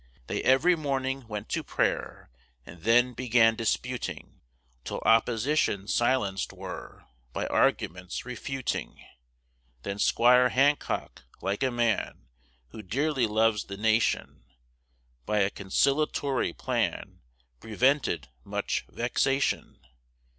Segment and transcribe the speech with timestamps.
[0.25, 2.31] They every morning went to prayer;
[2.65, 4.41] And then began disputing;
[4.83, 9.05] Till opposition silenced were, By arguments refuting.
[9.83, 12.25] Then 'Squire Hancock, like a man
[12.69, 14.43] Who dearly loves the nation,
[15.27, 17.19] By a Concil'atory plan,
[17.59, 19.85] Prevented much vexation.